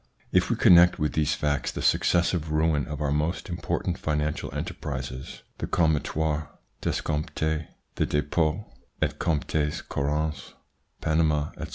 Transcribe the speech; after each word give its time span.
If 0.31 0.49
we 0.49 0.55
con 0.55 0.71
nect 0.71 0.97
with 0.97 1.13
these 1.13 1.35
facts 1.35 1.71
the 1.71 1.83
successive 1.83 2.51
ruin 2.51 2.87
of 2.87 3.03
our 3.03 3.11
most 3.11 3.49
important 3.49 3.99
financial 3.99 4.49
enterprises 4.51 5.43
(the 5.59 5.67
Comtoir 5.67 6.47
d'Escompte, 6.81 7.67
the 7.93 8.05
Depots 8.07 8.65
et 8.99 9.19
Comptes 9.19 9.83
Courants, 9.83 10.55
Panama, 11.01 11.49
etc.) 11.49 11.67